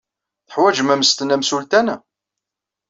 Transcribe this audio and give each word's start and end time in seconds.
Teḥwajem 0.47 0.93
ammesten 0.93 1.33
amsultan? 1.35 1.87